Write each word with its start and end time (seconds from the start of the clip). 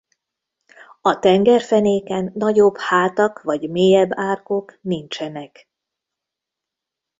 A 1.01 1.19
tengerfenéken 1.19 2.31
nagyobb 2.33 2.77
hátak 2.77 3.41
vagy 3.41 3.69
mélyebb 3.69 4.09
árkok 4.13 4.77
nincsenek. 4.81 5.69